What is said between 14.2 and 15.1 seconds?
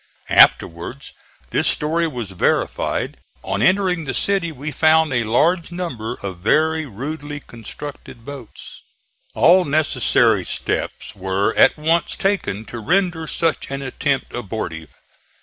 abortive.